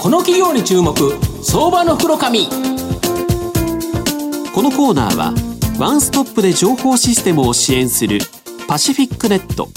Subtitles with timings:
[0.00, 0.94] この企業に注目。
[1.42, 2.54] 相場の袋紙こ
[4.62, 5.34] のコーナーは
[5.78, 8.18] ワンストップで情報システムを支援する
[8.66, 9.68] パシフィックネット。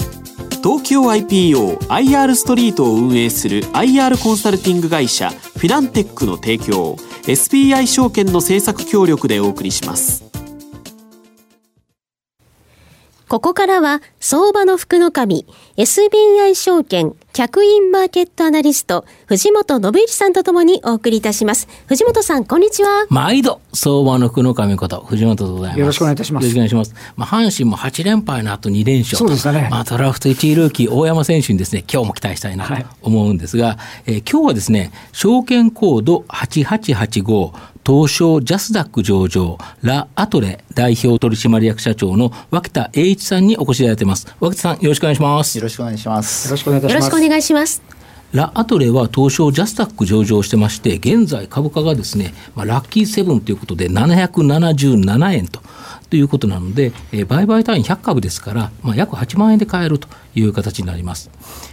[0.62, 6.96] 東京 IPOIR ストリートを運営する IR コンサルティング会社フィナンテックの提供
[7.26, 10.24] SBI 証券の政策協力でお送りします。
[13.28, 15.44] ここからは相場の福の神
[15.76, 21.66] SBI 証券客員マーケットアナリスト、藤本信一さんとともにお送りいたします。
[21.88, 23.06] 藤本さん、こんにちは。
[23.10, 25.80] 毎度、相場の福の神こと、藤本でございます。
[25.80, 26.44] よろしくお願いいたします。
[26.44, 26.94] よろしくお願いします。
[27.16, 29.66] まあ、阪神も8連敗の後2連勝そうですね。
[29.68, 32.72] まあ、ドラフト1位ルーキー、大山選手にですね、今日も期待したいなと
[33.02, 37.52] 思うんですが、はい、えー、今日はですね、証券コード8885、
[37.86, 44.26] 東証ジャスダック上場、ラ・アトレ代表取締役社長の脇田栄一さんにお越しいただいてます。
[44.40, 45.58] 脇田さん、よろしくお願いします。
[45.58, 46.48] よろしくお願いします。
[46.48, 47.23] よろしくお願いします。
[47.26, 47.82] お願いします。
[48.32, 55.60] ラ・アトレは東証ジャスタック上場してまして、現在株価がですね、まあ、ラッキーセブンということで777円と。
[56.10, 61.30] ということなので、え、売買単位100株ですから、まあ、約8万円で買えるという形になります。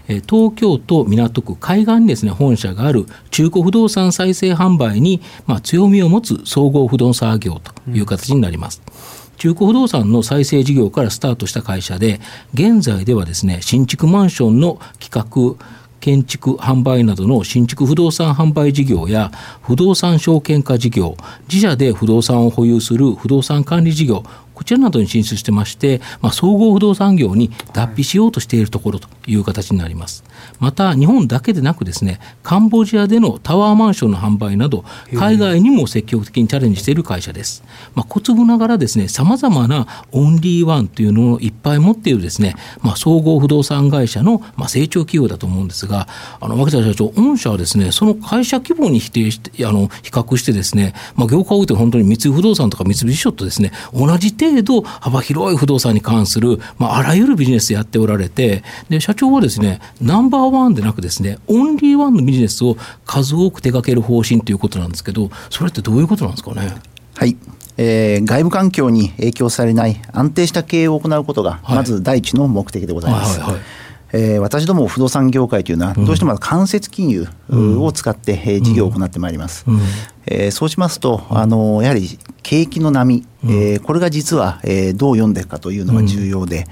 [0.08, 8.82] え、東京都港区海岸にですね、本社がある中古不動産再生販売に、まあ、強みを持つ総合不動産業という形になります。
[8.86, 12.22] うん中古不動産の再生事業からスタートした会社で、
[12.54, 15.66] 現在ではですね、新築マンションの企画、
[16.00, 19.32] 建築販売などの新築不動産販売事業や
[19.64, 21.18] 不動産証券化事業
[21.52, 24.24] 自社で不動産を保有する不動産管理事業
[24.62, 30.24] こちらなどに進出してまして、まあ、総合不動産業に脱皮しようとしているところという形になります。
[30.60, 37.64] また、日本だけでなくですね、カンボジアでのタワーマンションの販売など、海外にも積極的にチャレンジしている会社です。
[37.96, 46.08] まあ、小粒ながらですね、様々なオンリーワンというのをいっぱい持っているですね、まあ、総合不動産会社の、まあ、成長企業だと思うんですが、
[46.40, 66.74] あの、脇田社長、御社はですね、その会社規模に否定して、あの、比較してですね、まあ、業界大手本当に三井不動産とか三菱ショットですね、同じ程程度幅広い不動産に関する、まあ、あらゆるビジネスやっておられて、で、社長はですね、ナンバーワンでなくですね、オンリーワンのビジネスを数多く手掛ける方針ということなんですけど、それってどういうことなんですかね？
[67.16, 67.38] はい。
[67.78, 73.40] えー、外部環境に影響されない安定した経営を行うことが、まず第一の目的でございます。
[73.40, 73.66] はいはいはい
[74.14, 77.28] えー、私ども不動産業界というのは、どうしても間接金融
[77.80, 79.64] を使って、えー、事業を行ってまいります。
[79.66, 79.80] うん、
[80.26, 86.66] えー、そうしますと、あのやはり景気の波、うん、えー、これが実は、えー、どう読んでいくかというのが重要で、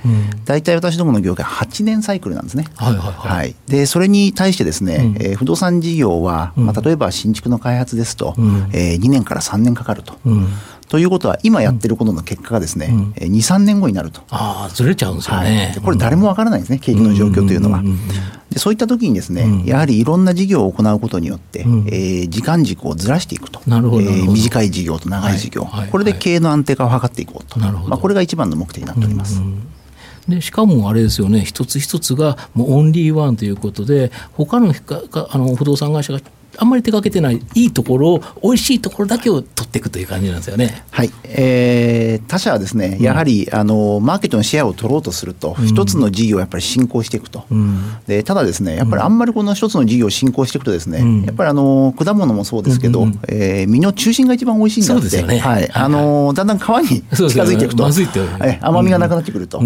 [0.45, 2.65] 大体、私どもの業界、8年サイクルなんですね。
[2.75, 3.37] はいはいはい。
[3.37, 10.15] はい、でそれに対してですね、うん、えー、不動産事業は、まあ、例えば新築の開発ですと、うん、えー、2年から3年かかると。
[10.89, 14.21] ということは、今やってることの結果がですね、うん、2、3年後になると。
[14.31, 15.71] ああ、ずれちゃうんですよね。
[15.75, 17.83] はい、これ、誰もわからないんですね、景気の状況というのは。
[18.49, 25.79] でそういった時にですね、うん、やはりいろんな事業を行うことによって、うん、えー、時間軸をずらしていくと、なるほどえー、短い事業と長い事業、はい。
[25.81, 27.89] はい、これで経営の安定化を図っていこうと、なるほど。
[27.89, 29.41] まあ、これが一番の目的になっております。
[29.41, 29.61] うん
[30.27, 34.73] でしかもあれですよね、一つ一つがもうオンリーワンということで、他の
[35.31, 36.19] あの不動産会社が
[36.57, 40.83] あんまり手がけてないいいところを美味しいところだけを取っていくという感じなんですよね。
[40.91, 57.87] はい、えー、他社はですねやはり、うん、あのマーケットのシェアを取ろうとすると一、うん、つの事業をやっぱり進行していくと、うん、でただですねやっぱりあんまりこの一つの事業を進行していくとですね、やっぱりあの果物もそうですけど、うんうん、えー、身の中心が一番美味しいんだって、ね、はい、あのだんだん皮に近づいていくと、
[58.39, 59.61] ね、甘みがなくなってくると、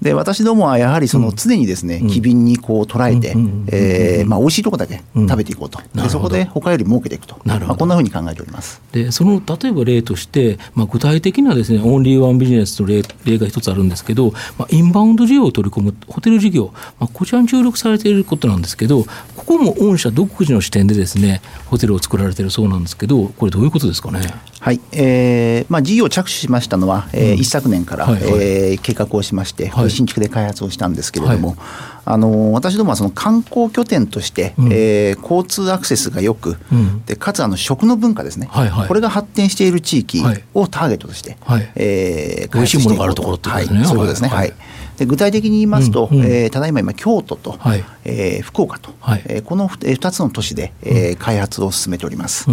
[0.00, 3.34] で私どもはやはりその常にですね機敏にこう捉えて、
[3.68, 7.68] えー、まあ美味しいところだけ食べていこうと、でそこで他より儲けていくと、なるほど。
[7.68, 8.80] まあ、こんなふうに考えております。
[8.92, 19.04] でその例えば例として、まあ、具体的なです、ね、オンリーワンビジネスの例例が一つあるんですけど、まあ、インバウンド需要を取り込むホテル事業、まあ、こちらに注力されていることなんですけど、
[19.36, 24.20] ここも御社独自の視点でですねホテルを作られているそうなんですけど、これ、どういうことですかね？
[24.62, 24.80] はい。
[24.92, 31.58] えーまあ、事業を着手しましたのは、えー、一昨年から、はえー、計画をしまして、はい、新築で開発をしたんですけれども、はい、
[32.04, 38.48] あの私どもはその観光拠点として、うん、えー、交通アクセスがよく、うん、でかつあの食の文化ですね、
[38.86, 40.22] これが発展している地域
[40.54, 41.72] をターゲットとして、はい。
[41.74, 43.78] えー、美味しいものがあるところってことですね。
[43.80, 44.54] はい、そうですね、はい、はい。
[44.96, 52.46] で具体的に言いますと、うえー、ただいま今京都と、はい、えー、福岡と、はい、えー、この2つの都市で、えー、開発を進めております。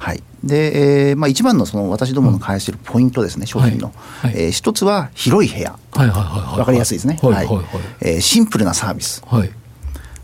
[0.00, 0.22] うんはい。
[0.42, 3.92] でえーまあ、一番のその私どもの開発しているポイントですね、商品の、
[4.22, 4.32] はい。
[4.32, 7.48] はい、えー、一つは広い部屋、はいはいはい分かりやすいですね、はいはい。
[8.00, 9.50] えー、シンプルなサービス、はい、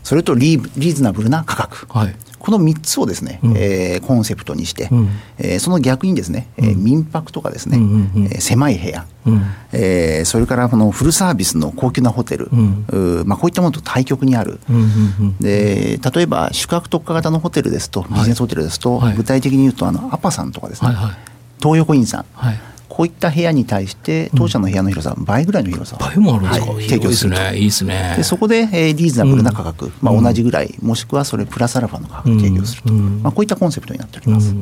[0.03, 2.15] それとリーリーズナブルな価格、はい、
[2.47, 9.41] ここの3つをですね、うん、えー、コンセプトにして、うん、えー、その逆にですね、えー、民泊とかですね、うんうん、えー、狭い部屋、うん、
[9.73, 13.27] えー、それからこのフルサービスの高級なホテル、うん。
[13.27, 21.17] まあ、こういったものと対極にある、うんうんうん、で例えば宿泊特化型のホテルですとビジネスホテルですと、はい、具体的に言うとあのアパさんとかですね、はいはい、
[21.59, 25.97] 東横インさん、はいこういった部屋に対して当社の部屋の広さ、倍ぐらいの広さ。
[25.99, 28.13] 倍もあるんですか、はい、提供するいいですね。
[28.17, 34.55] でそこで、えー、リーズナブルな価格、まあ、同じぐらい、もしくはそれプラスアルファの価格提供すると、まあ、こういったコンセプトになっております。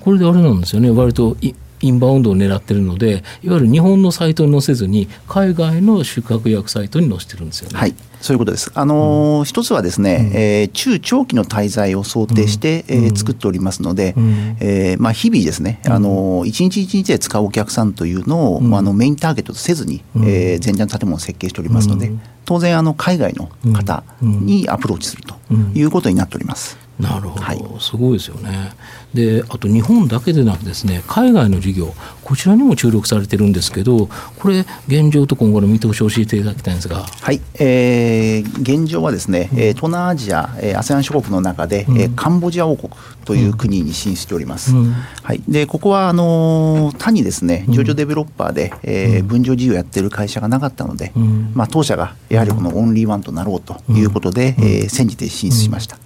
[0.00, 0.90] これであれなんですよね。
[0.90, 1.36] 割と
[1.84, 7.78] インバウンドを狙ってるのでいわゆる日本のサイトに載せずに海外の宿泊予約サイトに載せてるんですよね。
[7.78, 7.94] はい。
[8.22, 8.72] そういうことです。
[8.74, 22.10] あのーうん、一つはですね、うん、えー、中長期の滞在を想定して、うん、えー、作っておりますので、うん、えー、まあ日々ですね、あのー、一日一日で使うお客さんというのを、うん、あのメインターゲットとせずに、うん、えー、全然建物を設計しておりますので、
[22.46, 25.34] 当然あの海外の方にアプローチすると
[25.74, 26.78] いうことになっております。
[26.98, 28.72] なるほど、はい、すごいですよね。
[29.14, 34.08] であと日本だけでなくですね海外の事業こちらにも注力されてるんですけど
[34.38, 37.02] これ現状と今後の見通しを教えていただきたいんですが。
[37.02, 42.92] はい、えー、現状はですね、うん、東南アジア、えー、ASEAN 諸国の中で、うん、カンボジア王国
[43.24, 51.12] という国に進出しております、うん、はい、でここはあの他にですね上場デベロッパーで、えー、分譲事業やってる会社がなかったので、
[51.54, 55.98] まあ、当社がやはりこのオンリーワンとなろうということで、えー、先じて進出しました。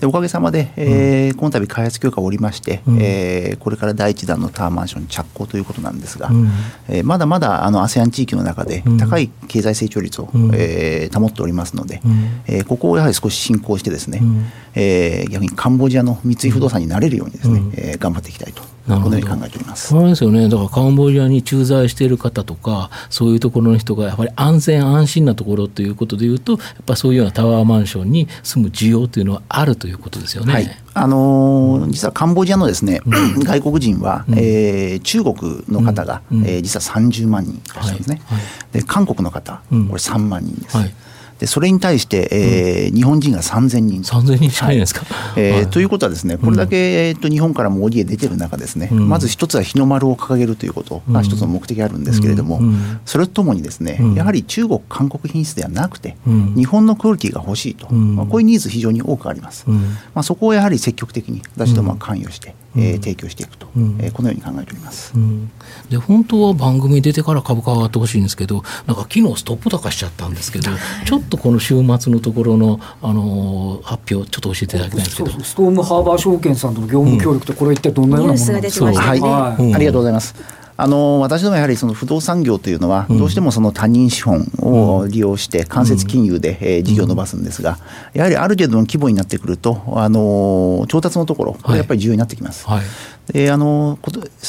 [0.00, 6.48] でおかげさまで、えー、この度開発許可をおりまして、うん、えー、これから第一弾のタワーマンション着工ということなんですが、うん、
[6.88, 18.62] えー、まだまだあの ASEAN 地域の中で高い経済成長率を、うん、えー、保っておりますので、うん、えー、ここをやはり少し進行してですね、うん、えー、逆にカンボジアの三井不動産になれるようにですね、うん、えー、頑張っていきたいと
[18.96, 19.88] このように考えております。
[19.88, 30.52] そうですよね、だからカンボジアに駐在している方とか、そういうところの人がやっぱり安全安心なところということでいうと、やっぱそういうようなタワーマンションに住む需要というのはあるということですよね。
[30.52, 30.70] はい。
[30.94, 38.38] あのー、実はカンボジアのですね、うん、外国人は、うん、えー、中国の方が、うん、えー、実は30万人いらっしゃるんですね、はい。
[38.38, 40.76] はい、で韓国の方、これ3万人です。
[40.76, 40.94] はい
[41.38, 44.02] でそれに対して、えー、日本人が3000人。
[44.02, 45.02] 3000人しかいですか、
[45.36, 52.60] えーということはですね、これだけ、えー、と日本からも ODA 出てる中ですね、まず一つは日の丸を掲げるということが一つの目的があるんですけれども、
[53.04, 56.16] それとともにですね、やはり中国、韓国品質ではなくて、
[56.56, 59.64] 日本のクオリティが欲しいと、まあ、こういうニーズ非常に多くあります。
[59.68, 65.50] まあ、そこをやはり積極的に私どもは関与して、えー、提供していくと、うん、えー、このように考えております、うん、
[65.90, 70.70] で本当は番組出てから株価上がってほしいんですけどなんか昨日ストップ高しちゃったんですけど
[71.04, 87.78] ちょっとこの週末のところの、あのー、発表ちょっと教えていただきたいんですけどストームハーバー証券さんとの業務協力ってこれ一体どんなようなものなんですか、はい、はい、ありがとうございますあの私どもやはりその不動産業というのは、どうしてもその他人資本を利用して、間接金融で、え事業を伸ばすんですが、
[88.14, 92.64] やはりある程度の規模になってくると、あの調達のところ、これやっぱり重要になってきます。
[92.68, 92.84] はい
[93.32, 93.98] であの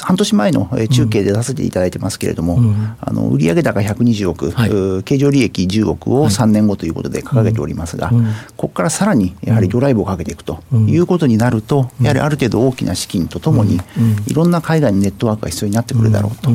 [0.02, 4.68] 半年前の中継で出させていただいてますけれども、うん、あの売上高120億、は
[5.00, 8.26] い、経常利益10億を3年後ということで掲げておりますが、うん、
[8.58, 13.80] ここからさらにやはりドライブをかけていくということになると、やはりある程度大きな資金とともに、
[14.28, 16.52] いろんな海外のネットワークが必要になってくるだろうと。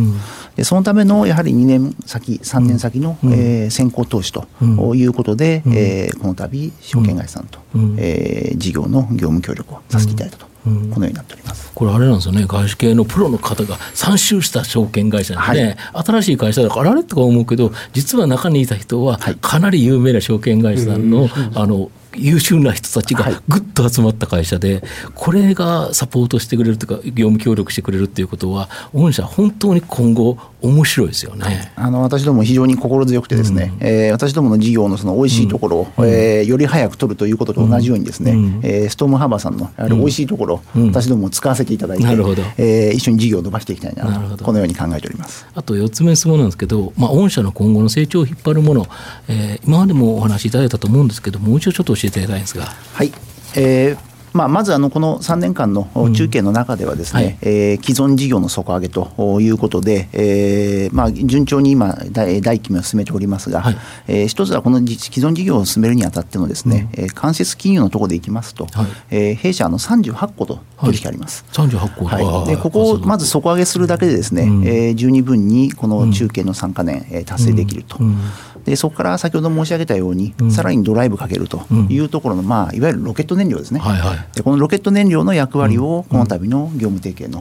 [0.57, 4.47] でそのためのやはり2年先、3年先の、うん、えー、先行投資と
[4.95, 10.54] いうことで、うん、えー、この度、証券会社さんと、うん、えー、事業の業務協力をさせていただいたと。
[10.65, 11.71] このようになっております。
[11.75, 24.83] これ、あれなんですよね、外資系のプロの方が参集した証券会社でね、はい、新しい会社だから、あれとか思うけど、実は中にいた人は、かなり有名な証券会社さんの、あの優秀な人たちがぐっと集まった会社で、
[25.15, 31.73] これがサポートしてくれるというか、業務協力してくれるということは、御社、本当に今後、面白いですよね。
[31.77, 45.47] あの私ども非常に心強くてですね、うん、えー、私どもの事業のその美味しいところを、うん、えー、より早く取るということと同じようにですね、うん、えー、ストームハーバーさんのやはり美味しいところ、うん、私ども使わせていただいて、えー、一緒に事業を伸ばしていきたいなとこのように考えております。
[45.55, 48.87] あと4つ目質問なんですけど、まあ、御社の今後の成長を引っ張るもの、
[49.29, 52.65] えー、今までもお話しいただいたと思うんですけどもう一度ちょっと教えていただきたいんですが。
[52.65, 53.13] はい。
[53.57, 63.77] えーまあ、まずあのこの3年間の中継の中ではですね、うんはい、えー、既存事業の底上げということで、えーまあ、順調に今第1期目を進めておりますが、はい、
[64.09, 71.45] えー、一つはこの既存事業を進めるにあたってのですね、うん、間接金融のところでいきますと、はい、えー、弊社の38個と取引あります。
[71.53, 77.99] はい、38個、はい、でここをまず底上げするだけでですね、うん、えー、十二分にこの中継の3か年、えー、達成できると。
[78.01, 78.19] うん。
[78.65, 87.41] でそこから先ほど申し上げたように、うん、さらにドライブかけるというところの、まあ、いわゆるロケット燃料ですね、はいはい、でこのロケット燃料の役割をこの度の業務提携の、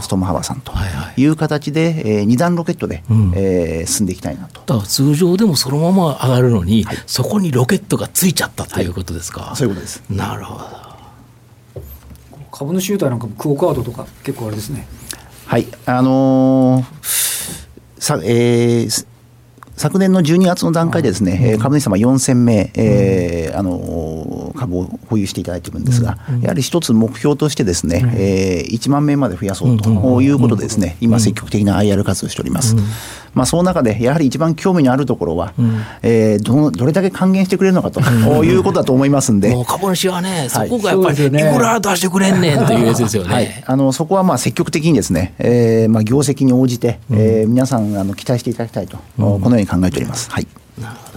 [0.00, 0.72] ストームハバーさんと
[1.16, 4.60] いう形で、えー、2段ロケットで、うん、えー、進んでいきたいなと。
[4.60, 10.02] だから通常でもそのまま上がるのに、はい、そこにロケットがついちゃったということですか、はい、そういうことです。
[10.10, 10.90] なるほど。
[12.52, 14.86] 株主優待なんかもクオカードとか結構あれですね。
[15.46, 15.66] はい。
[15.86, 19.09] あのー、さえー
[19.80, 32.76] 昨年の12月の段階でですね、うん、株主様4000名、えー、あの株を保有していただいているんですが、やはり一つ目標としてですね、えー、1万名まで増やそうということでですね、今積極的な IR 活動しております。
[33.34, 43.34] まあ、その中でやはり一番興味のあるところは、うん、えー、どどれだけ還元してくれるのかと、うん、いうことだと思いますんで、もう株主はね、そこがやっぱり、いくら出してくれんねんというやつですよね。
[43.34, 50.30] はい、あのそこはまあ積極的にですね、えーまあ、業績に応じて、うん、えー、皆さんあの期待していただきたいと、このように考えております。
[50.30, 50.46] はい。
[50.80, 51.09] なるほど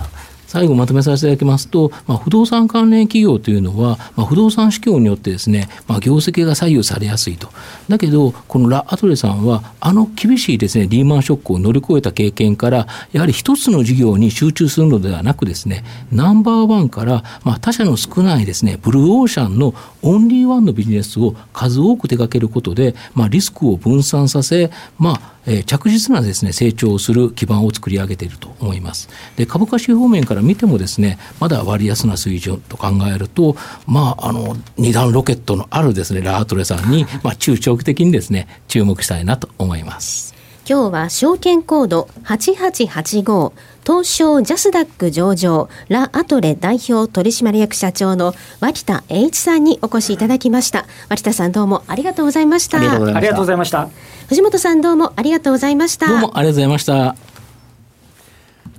[0.53, 7.49] 最後まとめさせていただきますと、まあ、不動産関連企業というのは、まあ、不動産市況によってですね、まあ、業績が左右されやすいと。
[7.89, 24.69] だけど、このラ・アトレさんは、あの厳しいですね、リーマンショックを乗り越えた経験から、やはり一つの事業に集中するのではなくですね、ナンバーワンから、まあ、他社の少ないですね、ブルーオーシャンのオンリーワンのビジネスを数多く手掛けることで、まあ、リスクを分散させ、
[24.99, 29.09] まあ、えー、着実なですね成長する基盤を作り上げていると思います。
[29.35, 40.32] で株価指標面から見てもですねまだ割安な水準と考えるとまああの二段ロケットのあるですねラートレさんにまあ中長期的にですね注目したいなと思います。
[40.65, 43.51] 今日は証券コード8885
[43.85, 50.85] 東証ジャスダック上場ラ・アトレ代表取締役社長の脇田栄一さんにお越しいただきました。
[51.09, 52.77] 脇田さんどうもありがとうございました。
[52.77, 53.89] ありがとうございました。
[54.29, 56.07] 藤本さんどうもありがとうございました。
[56.07, 57.15] どうもありがとうございました。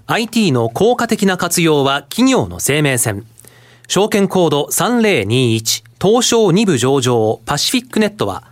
[0.07, 3.26] IT の効果的な活用は企業の生命線。
[3.88, 8.45] 証券コード3021東証2部上場パシフィックネットは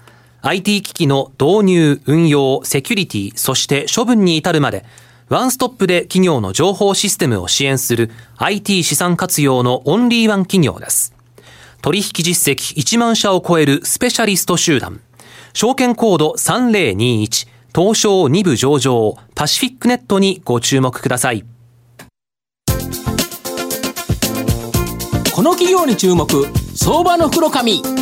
[0.45, 4.85] IT 機器の導入、運用、セキュリティ、そして処分に至るまで
[5.29, 11.15] ワンストップで企業の情報システムを支援する IT 資産活用のオンリーワン企業です。
[11.81, 15.01] 取引実績1万社を超えるスペシャリスト集団。
[15.55, 21.45] 証券コード3021東証2部上場パシフィックネットにご注目ください。
[25.35, 26.27] この企業に注目
[26.75, 28.01] 相場の袋紙